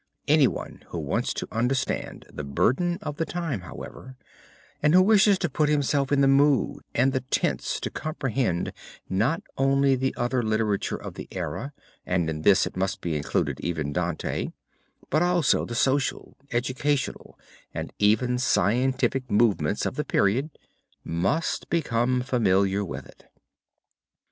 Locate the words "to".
1.35-1.47, 5.37-5.47, 7.81-7.91